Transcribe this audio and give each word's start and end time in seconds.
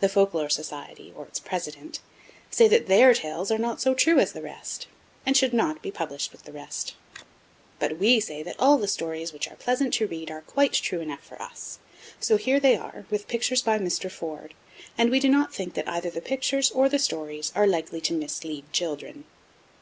The 0.00 0.10
Folk 0.10 0.34
Lore 0.34 0.50
Society, 0.50 1.10
or 1.16 1.24
its 1.24 1.40
president, 1.40 2.00
say 2.50 2.68
that 2.68 2.86
THEIR 2.86 3.14
tales 3.14 3.50
are 3.50 3.56
not 3.56 3.80
so 3.80 3.94
true 3.94 4.18
as 4.18 4.34
the 4.34 4.42
rest, 4.42 4.88
and 5.24 5.34
should 5.38 5.54
not 5.54 5.80
be 5.80 5.90
published 5.90 6.32
with 6.32 6.42
the 6.42 6.52
rest. 6.52 6.94
But 7.78 7.96
WE 7.98 8.20
say 8.20 8.42
that 8.42 8.60
all 8.60 8.76
the 8.76 8.86
stories 8.86 9.32
which 9.32 9.48
are 9.48 9.56
pleasant 9.56 9.94
to 9.94 10.06
read 10.06 10.30
are 10.30 10.42
quite 10.42 10.74
true 10.74 11.00
enough 11.00 11.22
for 11.24 11.40
us; 11.40 11.78
so 12.20 12.36
here 12.36 12.60
they 12.60 12.76
are, 12.76 13.06
with 13.08 13.26
pictures 13.26 13.62
by 13.62 13.78
Mr. 13.78 14.10
Ford, 14.10 14.52
and 14.98 15.08
we 15.10 15.18
do 15.18 15.30
not 15.30 15.54
think 15.54 15.72
that 15.72 15.88
either 15.88 16.10
the 16.10 16.20
pictures 16.20 16.70
or 16.70 16.90
the 16.90 16.98
stories 16.98 17.50
are 17.54 17.66
likely 17.66 18.02
to 18.02 18.12
mislead 18.12 18.70
children. 18.70 19.24